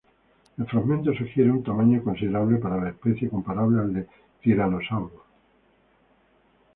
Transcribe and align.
El 0.57 0.65
fragmento 0.65 1.13
sugiere 1.13 1.51
un 1.51 1.61
tamaño 1.61 2.03
considerable 2.03 2.57
para 2.57 2.77
la 2.81 2.89
especie, 2.89 3.29
comparable 3.29 3.81
al 3.81 3.93
de 3.93 4.07
"Tyrannosaurus". 4.41 5.21